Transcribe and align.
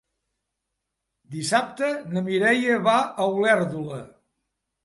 Dissabte 1.35 1.91
na 2.15 2.25
Mireia 2.31 2.81
va 2.89 2.97
a 3.03 3.29
Olèrdola. 3.37 4.01